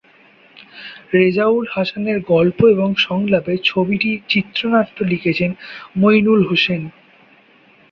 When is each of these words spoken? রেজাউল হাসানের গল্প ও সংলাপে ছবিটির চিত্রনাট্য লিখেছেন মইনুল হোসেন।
রেজাউল 1.13 1.65
হাসানের 1.71 2.17
গল্প 2.31 2.59
ও 2.75 2.87
সংলাপে 2.99 3.53
ছবিটির 3.63 4.19
চিত্রনাট্য 4.27 4.97
লিখেছেন 5.03 5.51
মইনুল 5.95 6.41
হোসেন। 6.47 6.81